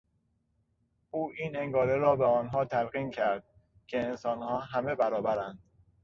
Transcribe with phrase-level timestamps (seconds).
[1.11, 3.43] او این انگاره را به آنها تلقین کرد
[3.87, 5.59] که انسانها همه برابرند.